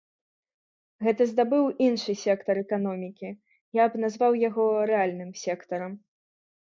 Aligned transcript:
Гэта 1.07 1.25
здабыў 1.31 1.65
іншы 1.87 2.15
сектар 2.21 2.55
эканомікі, 2.63 3.29
я 3.81 3.85
б 3.91 4.01
назваў 4.05 4.33
яго 4.47 4.65
рэальным 4.93 5.31
сектарам. 5.43 5.93